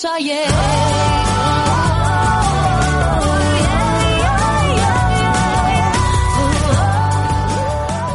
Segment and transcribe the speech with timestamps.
[0.00, 0.48] 眨眼。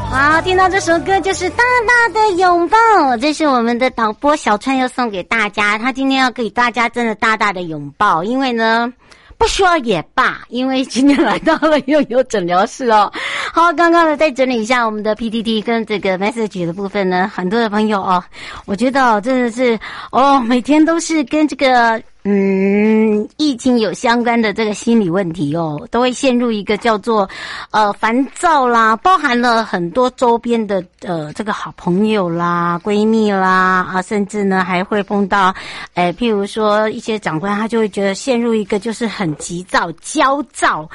[0.10, 2.78] 好，听到这首歌就是大大的拥抱，
[3.22, 8.92] 这是我们的导播小川要送给大家，他今天要给大家真的大大的拥抱，因为呢。
[9.38, 13.12] 不需要也罢，因为今天来到了悠悠诊疗室哦。
[13.54, 18.24] 好，刚刚呢再整理一下我们的 PTT 跟这个 message 的部分呢，很多的朋友哦，
[18.66, 19.80] 我觉得哦，真的是
[20.12, 22.02] 哦，每天都是跟这个。
[22.28, 27.30] 嗯，疫情有相关的这个心理问题哦，都会陷入一个叫做
[27.70, 35.54] 呃烦躁啦，包含了很多周边的呃这个好朋友啦、闺蜜啦啊，甚至呢还会碰到，
[35.94, 40.90] 诶譬如说一些长官，他就会觉得陷入一个就是很急躁、焦躁。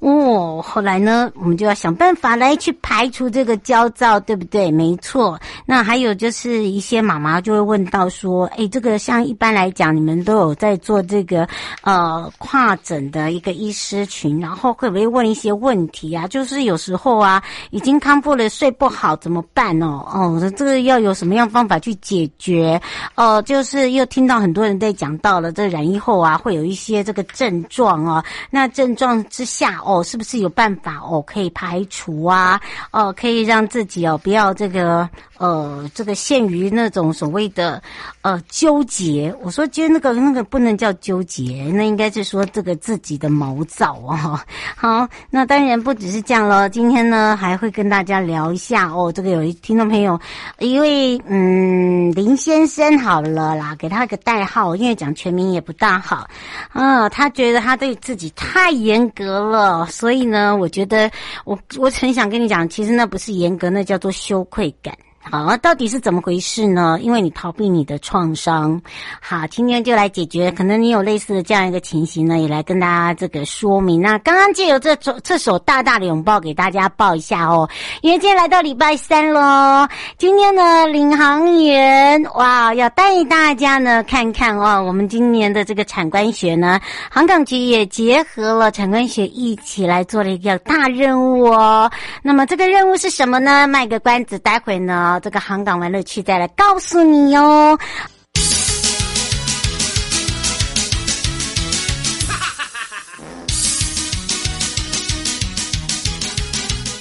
[0.00, 4.70] 哦，后来呢，我们就要想办法来去排除这个焦躁，对不对？
[4.70, 5.40] 没错。
[5.64, 10.73] 那还有就是一些妈妈就会问到说，哎这个像一般来讲，你们都有在。
[10.78, 11.48] 做这个
[11.82, 16.26] 呃跨诊的一个医师群，然后会不会问一些问题啊？
[16.26, 20.04] 就是有时候啊，已经康复了，睡不好怎么办哦？
[20.12, 22.80] 哦，这个要有什么样方法去解决？
[23.14, 28.24] 哦、就是又听到很多人在讲到了这个染疫后啊，会有一些这个症状哦。
[28.50, 32.60] 那症状之下哦，是不是有办法哦可以排除啊？
[32.90, 35.08] 哦，可以让自己哦不要这个。
[35.44, 37.82] 呃，这个陷于那种所谓的
[38.22, 44.42] 呃纠结，我说，觉得那个那个不能叫纠结，那应该是说这个自己的毛躁啊。
[44.74, 49.12] 好，那当然不只是这样了，今天呢还会跟大家聊一下哦。
[49.12, 50.18] 这个有一听众朋友，
[50.60, 56.26] 一位嗯林先生好了啦，给他个代号，因为讲全名也不大好
[56.72, 57.06] 啊。
[57.10, 61.10] 他觉得他对自己太严格了，所以呢，我觉得
[61.44, 64.96] 我我很想跟你讲，其实那不是严格，那叫做羞愧感。
[65.30, 66.98] 好，到底是怎么回事呢？
[67.00, 68.80] 因为你逃避你的创伤。
[69.20, 70.52] 好，今天就来解决。
[70.52, 74.00] 可能你有类似的这样一个情形呢，也来跟大家这个说明。
[74.02, 77.68] 那刚刚借由这首这首大大的拥抱给大家抱一下哦，
[78.02, 79.88] 因为今天来到礼拜三喽。
[80.18, 86.78] 今天呢，领航员哇，要带大家呢看看哦，我们今年的这个产官学呢，
[87.10, 91.90] 航港局也结合了产官学一起来做了一个大任务哦。
[92.22, 93.66] 那么这个任务是什么呢？
[93.66, 95.13] 卖个关子，待会呢。
[95.20, 97.78] 这个航港玩乐趣再来告诉你哟。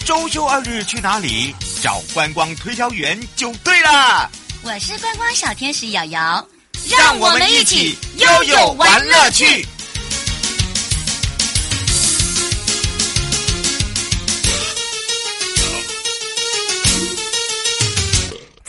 [0.06, 1.56] 周休二日去哪里？
[1.82, 4.30] 找观光推销员就对了。
[4.64, 6.48] 我是观光小天使瑶瑶，
[6.90, 9.68] 让我们一起悠悠玩乐趣。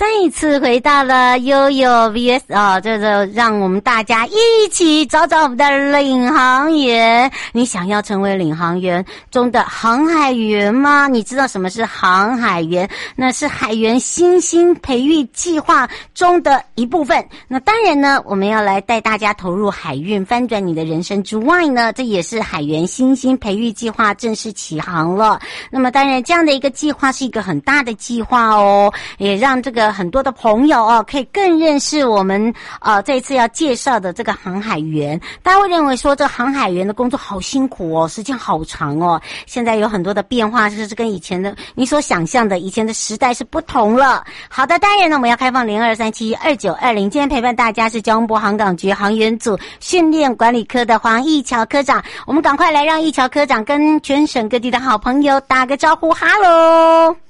[0.04, 7.30] 再一次回到了悠悠 VS 啊、哦，这就让我们大家一起找找我们的领航员。
[7.52, 11.08] 你想要成为领航员中的航海员吗？
[11.08, 12.86] 你知道什么是航海员？
[13.16, 17.26] 那是海员新兴培育计划中的一部分。
[17.48, 25.40] 那当然呢，我们要来带大家投入海运，翻转你的人生之外呢，这也是海员新兴培育计划正式起航了。
[25.70, 29.93] 那么当然，这样的一个计划是一个很大的计划哦，也让这个。
[29.94, 35.18] 很多的朋友哦，可以更认识我们呃这一次要介绍的这个航海员。
[35.42, 39.20] 大家会认为说，这个航海员的工作好辛苦哦，时间好长哦。
[39.46, 44.24] 现在有很多的变化，就是跟以前的你所想象的以前的时代是不同了。
[44.48, 47.08] 好的，当然呢，我们要开放零二三七二九二零。
[47.08, 52.02] 今天陪伴大家是交通部航港局航员组训练管理科的黄义桥科长。
[52.26, 57.23] 我们赶快来让义桥科长跟全省各地的好朋友打个招呼，哈喽。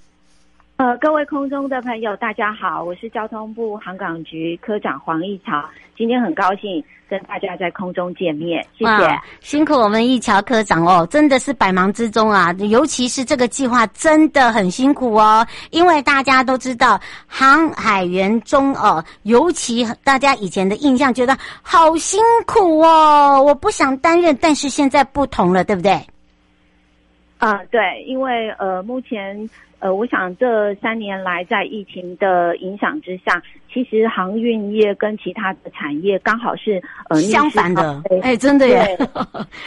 [0.76, 5.64] 呃，各位空中的朋友，大家好，我是交通部航港局科长黄义桥，
[5.96, 25.92] 今天很高兴跟大家在空中见面，谢谢，辛苦我们义桥科长哦，真的是百忙之中啊，尤其是这个计划真的很辛苦哦，因为大家都知道航海员中哦，尤其大家以前的印象觉得好辛苦哦，我不想担任，但是现在不同了，对不对？
[27.38, 29.48] 啊、呃，对，因为呃，目前。
[29.84, 38.96] 呃，我想这三年来在疫情的影响之下，其实航运业跟其他的产业刚好是呃相反的，哎，真的耶。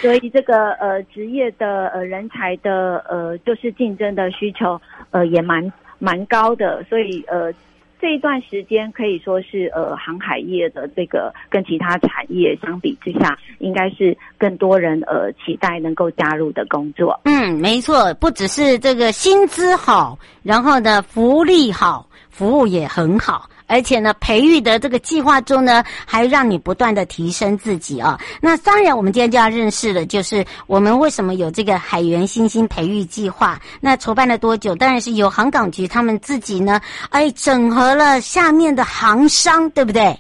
[0.02, 4.82] 所以这个呃职业的呃人才的呃就是竞争的需求
[5.12, 7.54] 呃也蛮蛮高的，所以呃。
[8.00, 17.20] 这一段时间可以说是呃航海业的这个跟其他产业相比之下，应该是更多人呃期待能够加入的工作。
[17.24, 23.50] 嗯，没错，不只是这个薪资好，然后呢福利好，服务也很好。
[23.68, 28.18] 而且呢，培育的这个计划中呢，还让你不断的提升自己啊。
[28.42, 33.60] 那当然，我们今天就要认识的，就是我们为什么有这个海员新兴培育计划。
[33.82, 34.74] 那筹办了多久？
[34.74, 40.18] 当然是由航港局他们自己呢，哎，整合了下面的航商，对不对？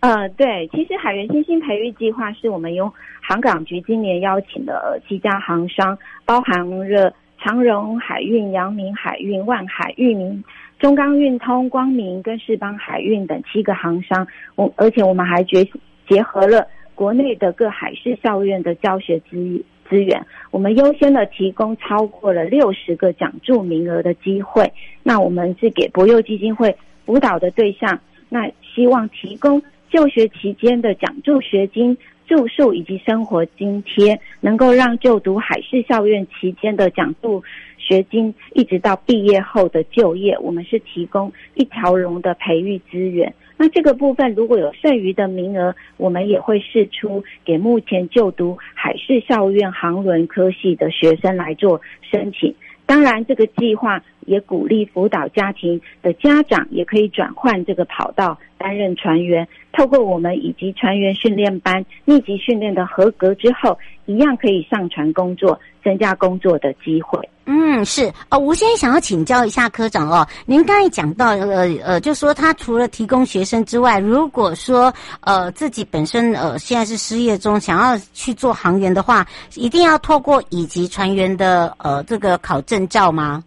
[0.00, 0.68] 呃，对。
[0.70, 5.96] 其实海员新兴培育计划是我们由航港局今年邀请的七家航商，
[6.26, 7.10] 包含了
[7.42, 10.44] 长荣海运、阳明海运、万海、裕民。
[10.84, 15.66] 中钢运通、光明跟世邦海运等七个航商，我而且我们还结
[16.06, 24.70] 结合了国内的各海事校院的教学资资源，我们优先的提供超过了六十个奖助名额的机会。
[25.02, 26.76] 那我们是给博幼基金会
[27.06, 27.98] 辅导的对象，
[28.28, 31.96] 那希望提供就学期间的奖助学金。
[32.26, 37.44] 住宿以及生活津贴，能够让就读海事校院期间的奖助
[37.86, 43.32] 学金，一直到毕业后的就业，我们是提供一条龙的培育资源。
[43.56, 52.54] 那这个部分如果有剩余的名额，我们也会释出给目前就读海事校院航轮科系的学生来做申请。
[52.86, 67.20] 当然，这个计划也鼓励辅导家庭的家长也可以转换这个跑道担任船员，透过我们以及船员训练班密集训练的合格之后，一样可以上船工作，增加工作的机会。
[67.46, 68.38] 嗯，是哦。
[68.38, 83.44] 吴先生想要请教一下科长哦，您刚才讲到呃呃，就说他除了提供学生之外，如果说呃自己本身呃现在是失业中，想要去做航员的话，一定要透过乙级船员的呃这个考证照吗？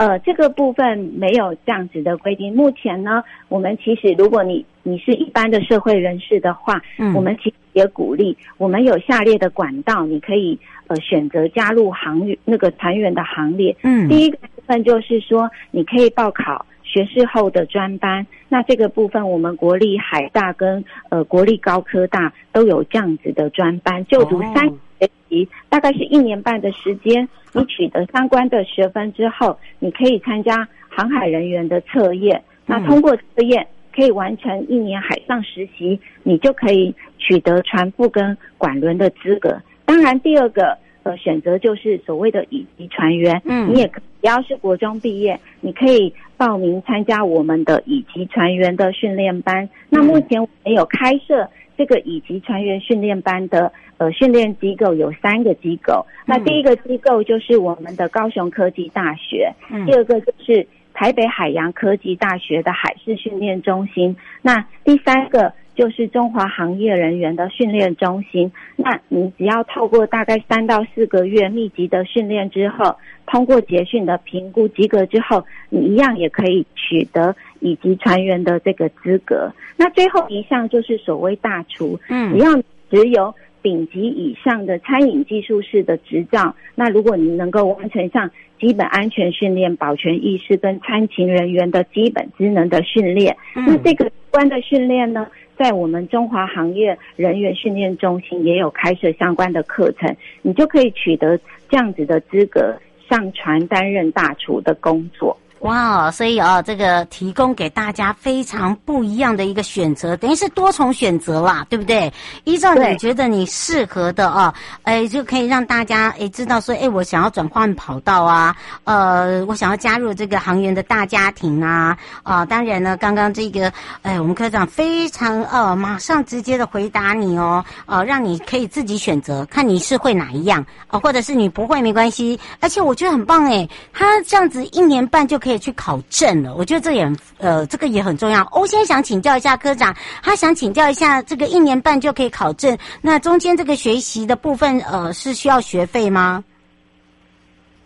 [0.00, 2.56] 呃，这个部分没有这样子的规定。
[2.56, 13.76] 目前呢，我们其实如果你你是一般的社会人士的话，嗯，我们其实也鼓励我们有下列的管道，你可以呃选择加入行那个团员的行列。
[13.82, 18.26] 嗯，第一个部分就是说，你可以报考学士后的专班。
[18.48, 24.68] 那这个部分，我们国立海大跟呃国立高科大都有这样子的专班，就读三。
[24.68, 32.42] 哦学期大概是一年半的时间，你取得相关的学分之后，你可以参加航海人员的测验。
[32.66, 33.66] 那通过测验
[33.96, 39.58] 可以完成一年海上实习，你就可以取得船副跟管轮的资格。
[39.86, 43.40] 当然，第二个呃选择就是所谓的乙级船员。
[43.44, 49.68] 嗯，你也只要是国中毕业，你可以报名参加我们的乙级船员的训练班。
[49.88, 51.48] 那目前我们有开设。
[51.78, 68.50] 这个乙级船员训练班的呃训练机构有三个机构，那第一个机构就是我们的高雄科技大学，嗯，第二个就是台北海洋科技大学的海事训练中心，那第三个就是中华行业人员的训练中心。
[68.76, 72.96] 那你只要透过大概三到四个月密集的训练之后，
[73.26, 77.34] 通过捷训的评估及格之后，你一样也可以取得。
[77.62, 82.56] 以及船员的这个资格，那最后一项就是所谓大厨，嗯，你要
[82.90, 86.56] 只有丙级以上的餐饮技术士的执照。
[86.74, 95.26] 那如果你能够完成上基本安全训练、保全意识跟餐勤人员的基本职能的训练，嗯，那这个关的训练呢，
[95.60, 101.38] 在我们中华行业人员训练中心也有开设相关的课程，你就可以取得
[101.68, 102.74] 这样子的资格，
[103.10, 105.36] 上传担任大厨的工作。
[105.60, 112.10] 哇，所以啊，这个提供给大家非常不一样的一个选择，等于是多重选择啦，对不对？
[112.44, 135.49] 依照你觉得你适合的啊，哎，就可以让大家哎知道说，哎，我想要转换跑道啊，呃，我想要加入这个航员的大家庭啊，啊，当然呢，刚刚这个，哎，我们科长非常呃，马上直接的回答你哦，呃，让你可以自己选择，看你是会哪一样啊，或者是你不会没关系，而且我觉得很棒哎，他这样子一年半就可以。
[135.50, 138.46] 可以去考证了，我觉得这也呃，这个也很重要。
[138.52, 139.92] 我先想请教一下科长，
[140.22, 146.44] 他想请教一下，这个一年半就可以考证，那中间这个学习的部分，呃，是需要学费吗？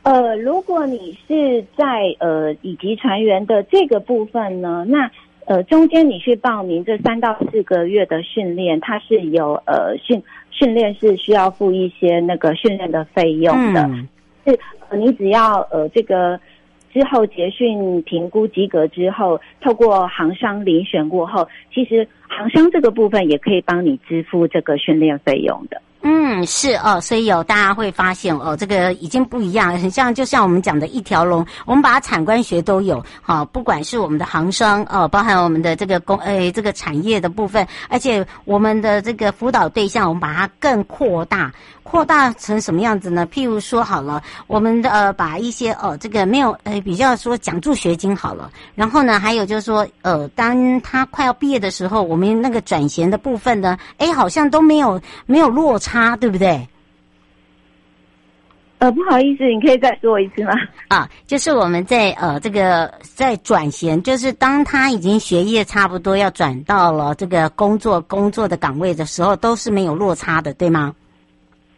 [0.03, 1.85] 呃，如果你是在
[2.21, 5.11] 呃以及船员的这个部分呢，那
[5.47, 14.07] 呃中间你去报名这三到四个月的训练，它是有呃训训练是需要付一些那个训练的费用的，嗯、
[14.45, 14.61] 是
[14.99, 16.39] 你只要呃这个。
[16.95, 25.83] 之后结训评估及格之后，透过航商遴选过后，其实航商这个部分也可以帮你支付这个训练费用的。
[26.07, 41.51] 嗯，是哦，所以有大家会发现哦，这个已经不一样，很 像就像我们讲的一条龙，我们把产官学都有，好，不管是我们的航商哦，包含我们的这个工，诶，这个产业的部分，而且我们的这个辅导对象，我们把它更扩大，
[41.85, 43.25] 扩大成什么样子呢？
[43.33, 56.19] 譬如说好了，我们的呃，把一些哦，这个没有呃，比较说奖助学金好了，然后呢，还有就是说呃，当他快要毕业的时候，我们那个转衔的部分呢，哎，好像都没有没有落差。
[56.25, 56.67] 对不对？
[58.79, 60.53] 呃，不好意思，你可以再说一次吗？
[60.89, 70.95] 啊，就是我们在呃这个在转衔，就是当他已经学业差不多要转到了这个工作工作的岗位的时候，都是没有落差的，对吗？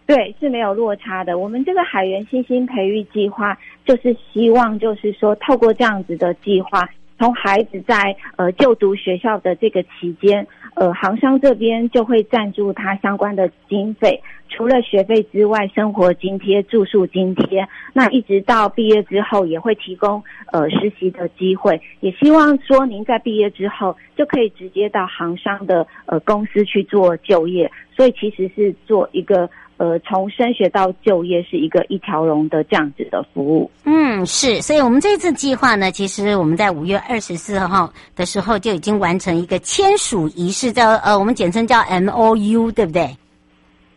[0.06, 1.36] 对，是没有落差的。
[1.36, 10.46] 我们这个海员信心培育计划，就是希望，就是说，透过这样子的计划，从孩子在呃就读学校的这个期间。
[10.76, 20.22] 呃，航商这边就会赞助他相关的经费，除了学费之外，生活津贴、住宿津贴，那一直到毕业之后也会提供
[20.52, 29.48] 呃实习的机会，也希望说您在毕业之后就可以直接到航商的呃公司去做就业，所以其实是做一个
[29.78, 33.70] 呃，从升学到就业是一个一条龙的这样子的服务。
[33.84, 43.16] 嗯，是，所以我们这次计划呢，其实我们在五月二十四号的时候就已经完成一个签署仪式，叫呃，我们简称叫 MOU，对不对？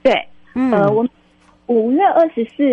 [0.04, 0.14] 对，
[0.54, 1.10] 嗯，呃，我们
[1.68, 2.64] 五月二十四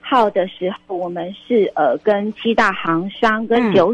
[0.00, 3.92] 号的时候，我们是呃跟七大行商跟九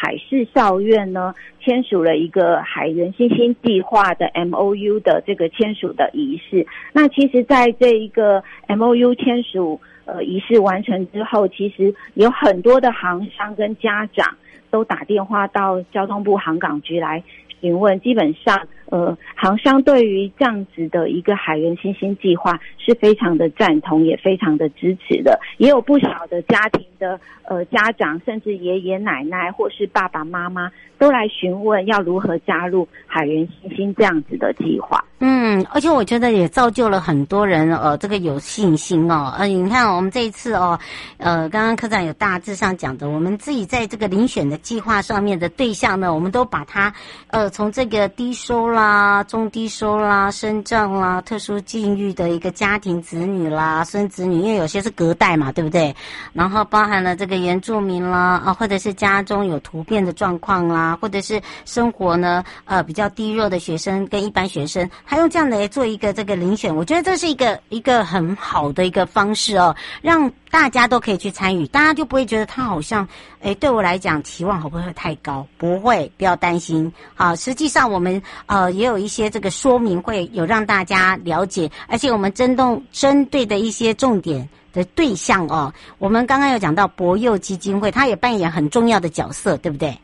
[0.00, 6.64] 海事校院呢签署了一个海员新兴计划的 MOU 的这个签署的仪式。
[6.92, 14.36] 那其实，在这一个 MOU 签署呃仪式完成之后，其实有很多的航商跟家长
[14.70, 17.20] 都打电话到交通部航港局来
[17.60, 18.68] 询问，基本上。
[18.90, 25.38] 呃，航商对于这样子的一个海员新兴计划是非常的赞同，也非常的支持的。
[25.58, 35.04] 也有不少的家庭的呃家长，甚至爷爷奶奶或是爸爸妈妈，都来询问要如何加入海员新兴这样子的计划。
[35.20, 39.34] 嗯，而且我觉得也造就了很多人呃，这个有信心哦。
[39.36, 40.78] 呃，你看我们这一次哦，
[41.16, 46.94] 呃，刚刚科长有大致上讲的，我们自己在这个遴选的计划上面的对象呢，我们都把它
[47.26, 55.92] 呃从这个低收入啦、中低收啦、身障啦、特殊境遇的一个家庭子女啦、孙子女，因为有些是隔代嘛，对不对？
[56.32, 64.88] 然后包含了这个原住民啦啊，或者是家中有突变的状况啦，或者是生活呢呃比较低弱的学生跟一般学生。
[65.04, 73.06] 他用这样来做一个这个遴选，我觉得这是一个一个很好的一个方式哦，让大家都可以去参与，大家就不会觉得他好像，
[73.40, 75.46] 诶，对我来讲期望会不会太高？
[75.56, 76.90] 不会，不要担心。
[77.14, 89.96] 好，实际上我们呃也有一些这个说明会有让大家了解，而且我们针对针对的一些重点的对象哦，我们刚刚有讲到博幼基金会，它也扮演很重要的角色，对不对？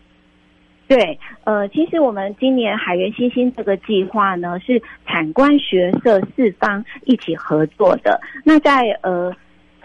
[0.86, 8.20] 对，呃，其实我们今年海员新兴这个计划呢，是产官学社四方一起合作的。
[8.44, 9.34] 那在呃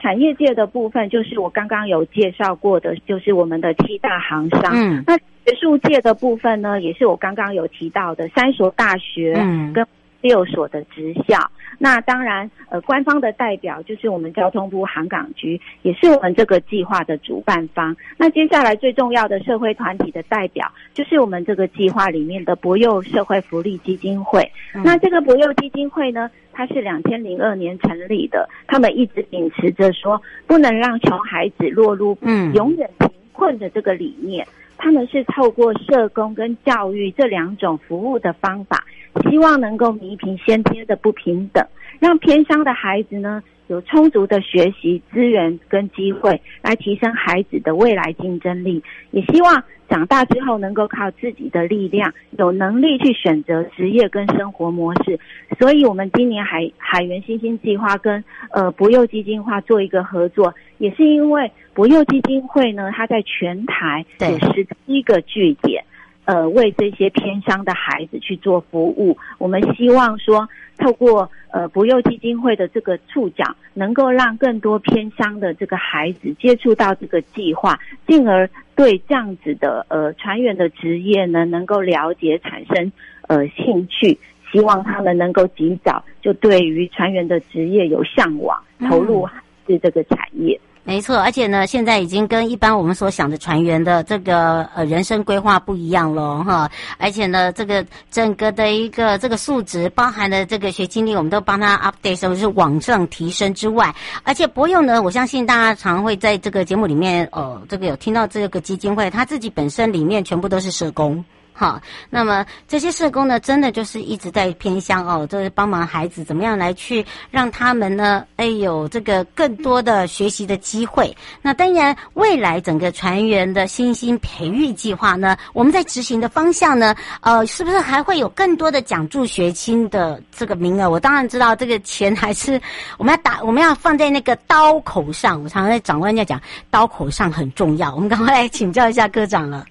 [0.02, 4.74] 产业界的部分，就是我刚刚有介绍过的，就是我们的七大行商。
[4.74, 9.34] 嗯，那学术界的部分呢，也是我刚刚有提到的三所大学
[9.74, 9.86] 跟
[10.22, 11.38] 六所的职校。
[11.40, 17.96] 嗯那当然，呃，官方的代表就是我们交通部航港局，也是我们这个计划的主办方。
[18.18, 24.42] 那接下来最重要的社会团体的代表，就是我们这个计划里面的博幼社会福利基金会。
[24.76, 34.46] 嗯、那这个博幼基金会呢，它是两千零二年成立的，他们一直秉持着说，不能让穷孩子落入嗯永远贫困的这个理念。
[34.78, 38.84] 他们是透过社工跟教育这两种服务的方法。
[39.30, 41.66] 希望能够弥平先天的不平等，
[42.00, 48.82] 让偏乡的孩子呢有充足的学习资源跟机会，来提升孩子的未来竞争力。
[49.12, 55.20] 也希望长大之后能够靠自己的力量，有能力去选择职业跟生活模式。
[55.60, 65.84] 所以，我们今年海海员新兴计划跟呃博幼基金会做一个合作，也是因为博幼基金会呢，它在全台有十七个据点。
[66.30, 82.92] 呃，为这些偏乡的孩子去做服务，我们希望说，透过呃博幼基金会的这个触角，能够让更多偏乡的这个孩子接触到这个计划，进而对这样子的呃船员的职业呢，能够了解、产生
[83.28, 84.16] 呃兴趣，
[84.52, 88.56] 希望他们能够及早就对于船员的职业有向往，
[88.88, 89.28] 投入
[89.66, 90.62] 是这个产业。
[90.90, 96.68] 没错，而且呢，现在已经跟一般我们所想的船员的这个呃人生规划不一样了哈。
[96.98, 111.24] 而且呢，这个整个的一个这个素质，包含的这个学经历，我们都帮他 update，就是往上提升之外，而且博幼呢，我相信大家常会在这个节目里面，呃，这个有听到这个基金会，他自己本身里面全部都是社工。
[111.60, 111.78] 好，
[112.10, 121.14] 那么这些社工呢，真的就是一直在偏乡哦，就是帮忙孩子怎么样来去让他们呢，哎，有这个更多的学习的机会。
[121.42, 130.90] 那当然，未来整个船员的新兴培育计划呢，我们在执行的方向呢，呃，是不是还会有更多的奖助学金的这个名额？
[130.90, 132.58] 我当然知道这个钱还是
[132.98, 135.44] 我们要打，我们要放在那个刀口上。
[135.44, 137.94] 我常常在长官在讲，刀口上很重要。
[137.94, 139.66] 我们赶快来请教一下科长了。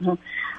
[0.00, 0.14] 嗯。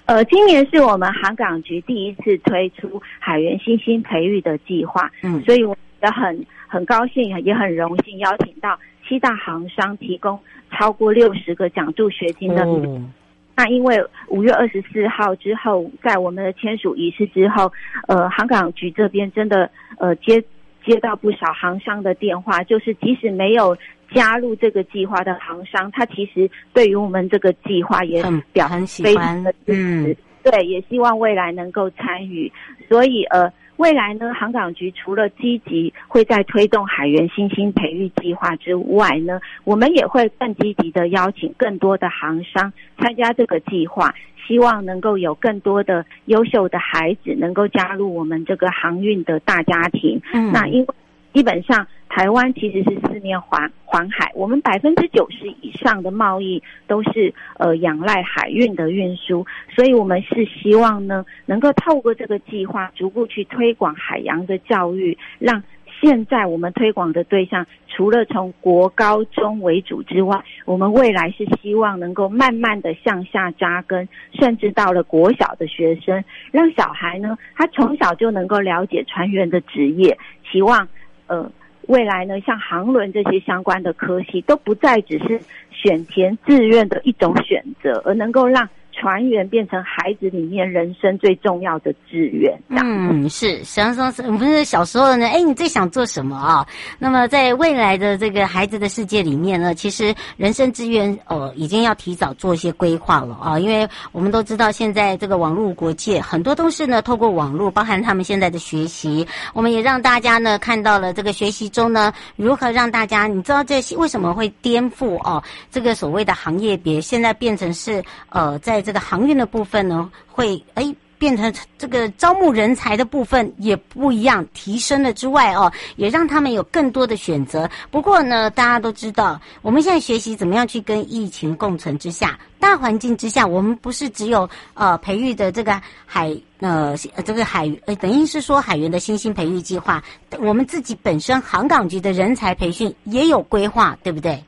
[0.06, 10.38] 呃，今年是我们航港局第一次推出海员新兴培育的计划，嗯，所以我也很很高兴，也很荣幸邀请到七大航商提供
[10.72, 12.64] 超过六十个奖助学金的。
[12.66, 13.12] 嗯，
[13.56, 17.72] 那因为五月二十四号之后，在我们的签署仪式之后，
[18.08, 20.44] 呃，航港局这边真的呃接
[20.86, 23.78] 接到不少行商的电话，就是即使没有。
[24.13, 32.52] 加入这个计划的行商，他其实对于我们这个计划也表示非常的支持，嗯，对，也希望未来能够参与。
[32.89, 33.50] 所以呃，
[33.82, 44.13] 未来呢，航港局除了积极会在推动海员新兴培育计划之外呢，我们也会更积极的邀请更多的航商参加这个计划，
[44.48, 50.22] 希望能够有更多的优秀的孩子能够加入我们这个航运的大家庭。
[50.32, 50.88] 嗯，那因为
[51.34, 51.88] 基本上。
[52.13, 65.63] 台湾其实是四面环环海，我们百分之九十以上的贸易都是呃仰赖海运的运输，所以我们是希望呢，能够透过这个计划，逐步去推广海洋的教育，让
[66.02, 80.17] 现在我们推广的对象，除了从国高中为主之外，我们未来是希望能够慢慢的向下扎根，甚至到了国小的学生，让小孩呢，他从小就能够了解船员的职业，
[80.52, 80.89] 希望
[81.32, 81.52] 呃。
[81.88, 85.41] 未来呢，像航轮这些相关的科系，都不再只是
[85.72, 88.70] 选填志愿的一种选择，而能够让。
[89.02, 92.56] 船员变成孩子里面人生最重要的志愿。
[92.70, 96.64] 嗯，是，想说是我们是小时候呢，哎，你最想做什么啊？
[97.00, 115.42] 那么在未来的这个孩子的世界里面呢，其实人生志愿呃已经要提早做一些规划了啊，因为我们都知道现在这个网络国界很多都是呢透过网络，包含他们现在的学习，我们也让大家呢看到了这个学习中呢如何让大家，你知道这些为什么会颠覆哦？
[115.72, 118.90] 这个所谓的行业别现在变成是呃在这。
[118.91, 127.69] 这个航运的部分呢，会哎变成这个招募人才的部分也不一样，提升了之外哦，也让他们有更多的选择。
[127.89, 140.04] 不过呢，大家都知道，我们现在学习怎么样去跟疫情共存之下，大环境之下，我们不是只有呃培育的这个海呃这个海呃等于是说海员的新兴培育计划，
[140.39, 144.43] 我们自己本身航港局的人才培训也有规划，对不对？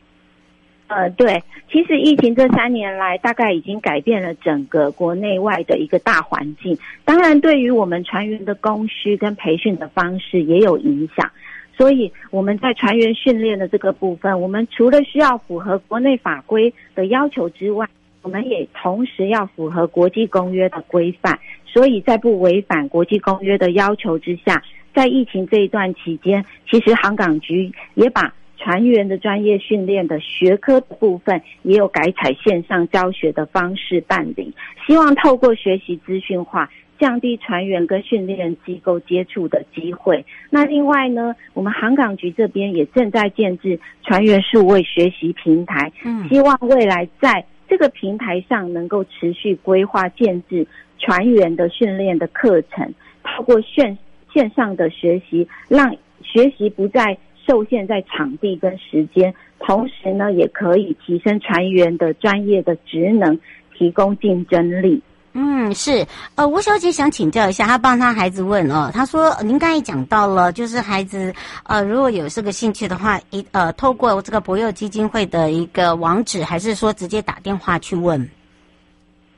[0.87, 1.41] 呃，对，
[1.71, 6.77] 其实疫情这三年来，大概已经改变了整个国内外的一个大环境。
[7.03, 11.31] 当然，对于我们船员的供需跟培训的方式也有影响。
[11.75, 17.87] 所以我们在船员训练的这个部分，我们除了需要符合国内法规的要求之外，
[18.21, 21.39] 我们也同时要符合国际公约的规范。
[21.65, 24.61] 所以在不违反国际公约的要求之下，
[24.93, 28.31] 在疫情这一段期间，其实航港局也把。
[28.63, 34.53] 船员的专业训练的学科部分，也有改采线上教学的方式办理，
[34.87, 40.25] 希望透过学习资讯化，降低船员跟训练机构接触的机会。
[40.49, 45.91] 那另外呢，我们航港局这边也正在建置船员数位学习平台，
[46.29, 50.65] 希望未来在这个平台上能够持续规划建置
[50.99, 53.97] 船员的训练的课程，透过线
[54.33, 57.17] 线上的学习，让学习不再。
[57.45, 63.39] 受限在场地跟时间，同时呢，也可以提升船员的专业的职能，
[63.77, 65.01] 提供竞争力。
[65.35, 66.05] 嗯，是。
[66.35, 78.29] 呃，吴小姐想请教一下，她帮她孩子问哦，她说您刚才讲到了，就是孩子呃，如果有这个兴趣的话，一呃，透过这个博幼基金会的一个网址，还是说直接打电话去问？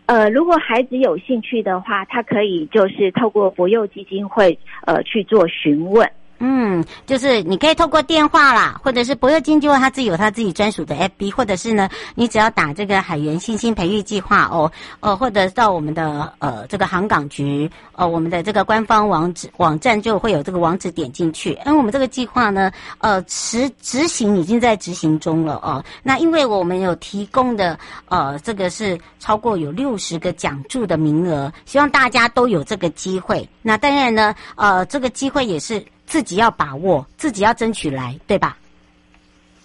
[0.08, 6.08] 呃，如果孩子有兴趣的话，他可以就是透过博幼基金会呃去做询问。
[6.40, 14.70] 嗯，就是你可以透过电话啦，或者是博幼基金会他自己有他自己专属的 FB，或者是呢，你只要打这个海员新兴培育计划哦，
[15.00, 21.58] 呃，或者到我们的呃这个航港局呃我们的这个官方网址网站就会有这个网址点进去。
[21.66, 25.84] 因为我们这个计划呢，呃，实执行已经在执行中了哦。
[26.04, 33.48] 那因为我们有提供的呃这个是超过有六十个奖助的名额，希望大家都有这个机会。
[33.62, 35.84] 那当然呢，呃，这个机会也是。
[36.06, 38.58] 自己要把握，自己要争取来，对吧？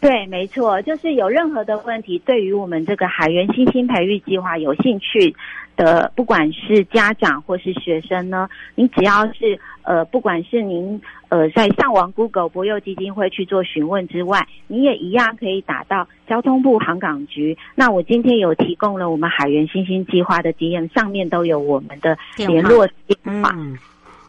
[0.00, 5.36] 对，没错，就是有任何的问题，对于我们这个海员新兴培育计划有兴趣
[5.76, 10.98] 的，不管是家长或是学生呢，你只要是呃，不管是您
[11.28, 17.54] 呃在上网 Google 博幼基金会去做询问之外，你也一样可以打到交通部航港局。
[17.74, 23.52] 那我今天有提供了我们海员新兴计划的 DM，上面都有我们的联络电话。
[23.54, 23.76] 嗯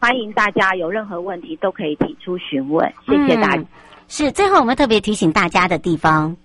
[0.02, 3.62] 欢迎大家有任何问题都可以提出询问，谢谢大家。
[3.62, 3.68] 嗯、
[4.08, 6.36] 是最后我们特别提醒大家的地方。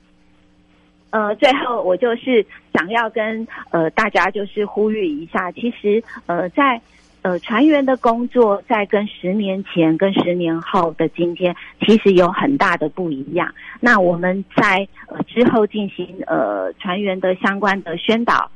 [1.08, 6.78] 呃，最后我就是想要跟呃大家就是呼吁一下，其实呃在
[7.22, 13.50] 呃船员的工作在跟十年前跟十年后的今天其实有很大的不一样。
[13.80, 18.50] 那我们在呃之后进行呃船员的相关的宣导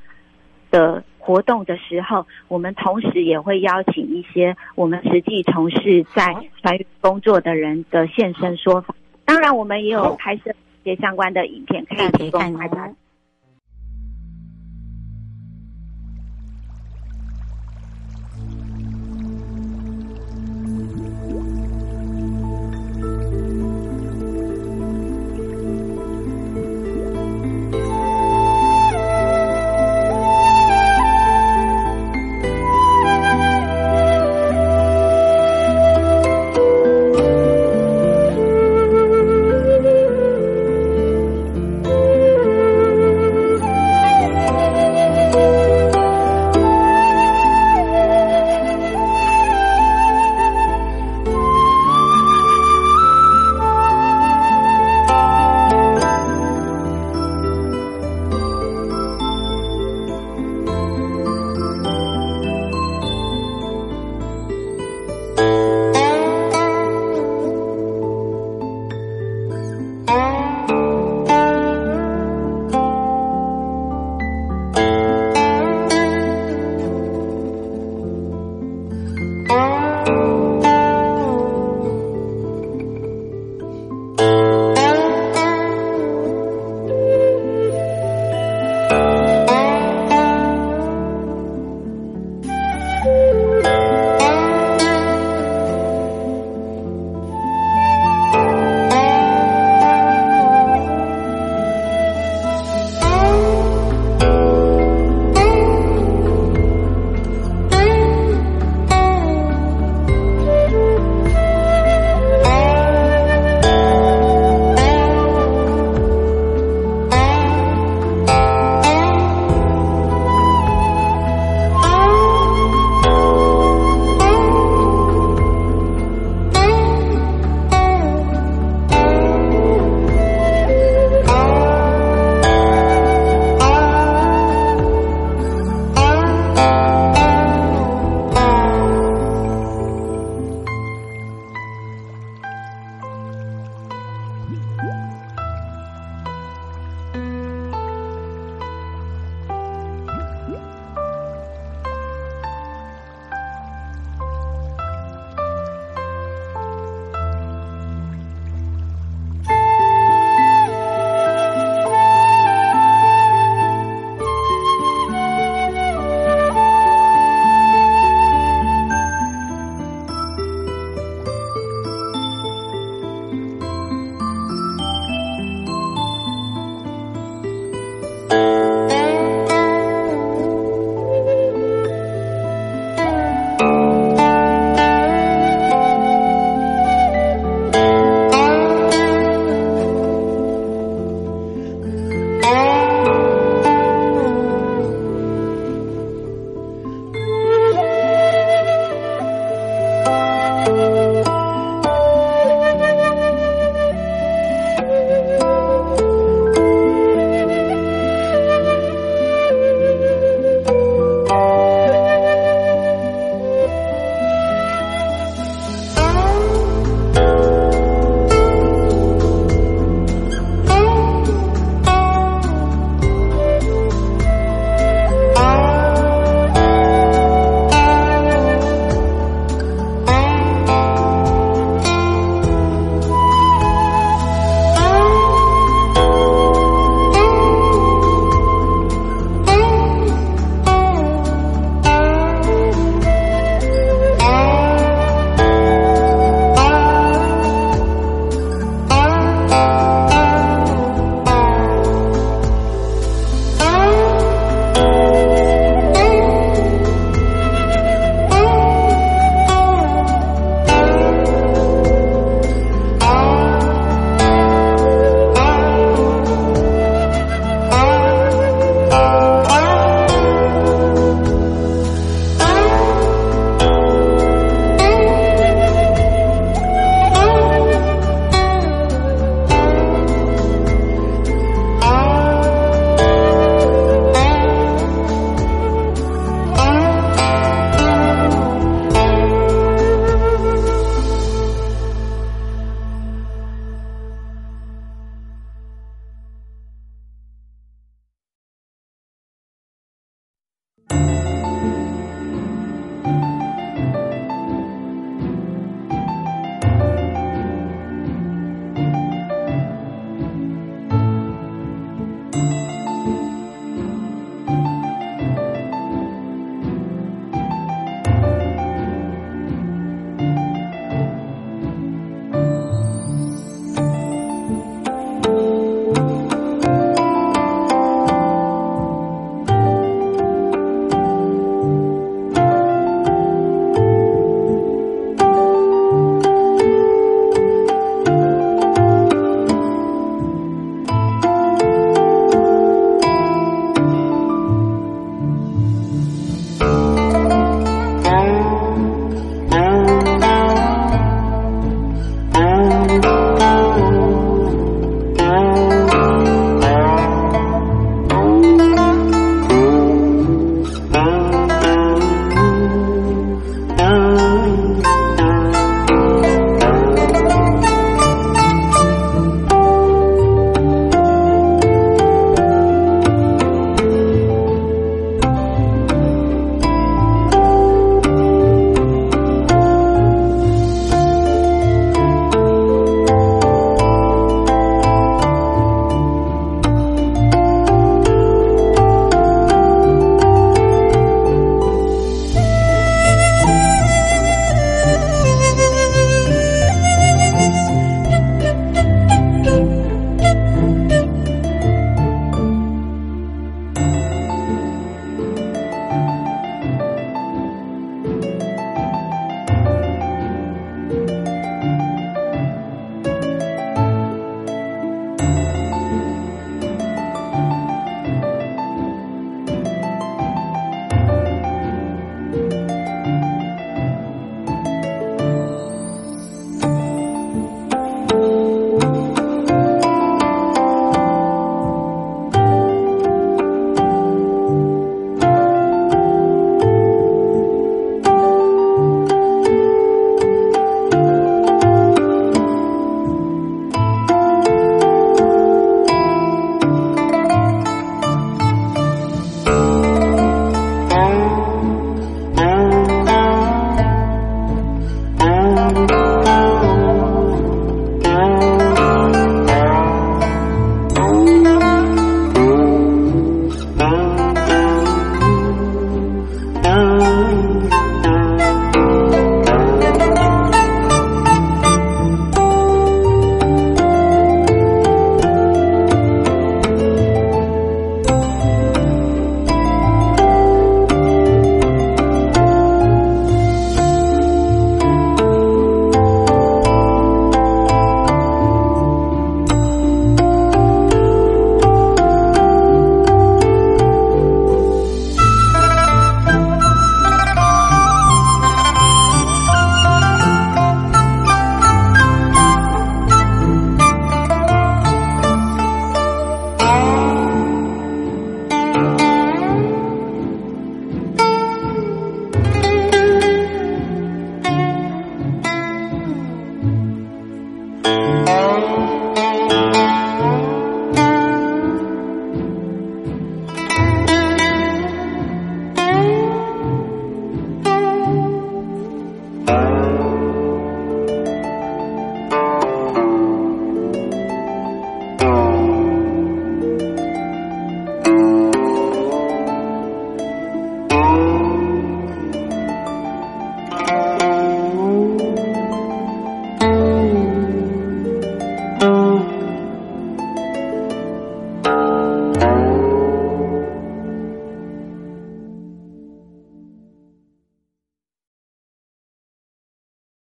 [0.70, 1.02] 的。
[1.30, 8.92] 活动的时候，我们同时也会邀请一些我们实际从事在船员工作的人的现身说法。
[9.24, 10.50] 当然，我们也有拍摄
[10.82, 12.92] 一些相关的影片，可以提供大家。